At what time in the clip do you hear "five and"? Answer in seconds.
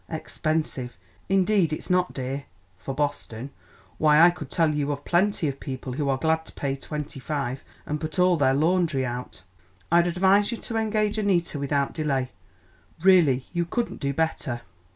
7.19-8.01